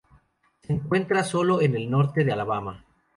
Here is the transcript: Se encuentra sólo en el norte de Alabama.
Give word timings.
Se 0.63 0.73
encuentra 0.73 1.23
sólo 1.23 1.61
en 1.61 1.75
el 1.75 1.87
norte 1.87 2.23
de 2.23 2.31
Alabama. 2.31 2.83